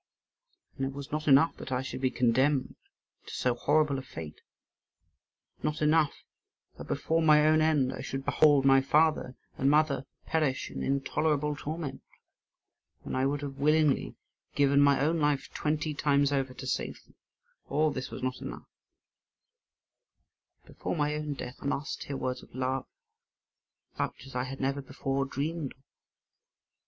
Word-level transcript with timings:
And 0.77 0.85
it 0.87 0.93
was 0.93 1.11
not 1.11 1.27
enough 1.27 1.57
that 1.57 1.71
I 1.71 1.83
should 1.83 2.01
be 2.01 2.09
condemned 2.09 2.75
to 3.27 3.33
so 3.35 3.53
horrible 3.53 3.99
a 3.99 4.01
fate; 4.01 4.41
not 5.61 5.79
enough 5.79 6.23
that 6.79 6.87
before 6.87 7.21
my 7.21 7.45
own 7.45 7.61
end 7.61 7.93
I 7.93 8.01
should 8.01 8.25
behold 8.25 8.65
my 8.65 8.81
father 8.81 9.35
and 9.59 9.69
mother 9.69 10.07
perish 10.25 10.71
in 10.71 10.81
intolerable 10.81 11.55
torment, 11.55 12.01
when 13.03 13.15
I 13.15 13.27
would 13.27 13.43
have 13.43 13.59
willingly 13.59 14.15
given 14.55 14.81
my 14.81 14.99
own 14.99 15.19
life 15.19 15.49
twenty 15.53 15.93
times 15.93 16.31
over 16.31 16.55
to 16.55 16.65
save 16.65 17.03
them; 17.03 17.13
all 17.69 17.91
this 17.91 18.09
was 18.09 18.23
not 18.23 18.41
enough, 18.41 18.65
but 20.65 20.77
before 20.77 20.95
my 20.95 21.13
own 21.13 21.35
death 21.35 21.57
I 21.61 21.65
must 21.65 22.05
hear 22.05 22.17
words 22.17 22.41
of 22.41 22.55
love 22.55 22.87
such 23.95 24.25
as 24.25 24.33
I 24.33 24.45
had 24.45 24.59
never 24.59 24.81
before 24.81 25.25
dreamed 25.25 25.73
of. 25.73 25.83